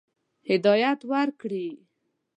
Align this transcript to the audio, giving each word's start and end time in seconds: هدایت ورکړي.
هدایت 0.49 0.99
ورکړي. 1.11 1.67